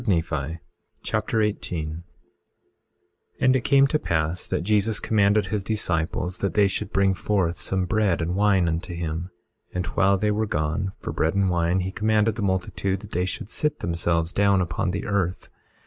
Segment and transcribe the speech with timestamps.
[0.03, 0.57] 3 Nephi
[1.03, 2.03] Chapter 18 18:1
[3.39, 7.55] And it came to pass that Jesus commanded his disciples that they should bring forth
[7.57, 9.29] some bread and wine unto him.
[9.75, 13.11] 18:2 And while they were gone for bread and wine, he commanded the multitude that
[13.11, 15.49] they should sit themselves down upon the earth.